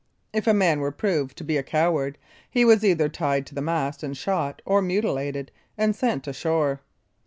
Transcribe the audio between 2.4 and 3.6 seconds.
he was either tied to